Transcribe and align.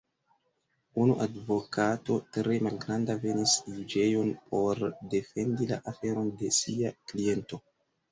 Unu 1.01 1.15
advokato, 1.25 2.15
tre 2.37 2.55
malgranda, 2.67 3.15
venis 3.25 3.53
juĝejon, 3.73 4.31
por 4.53 4.81
defendi 5.13 5.69
la 5.73 5.79
aferon 5.93 6.33
de 6.41 6.51
sia 6.61 6.93
kliento. 7.13 7.61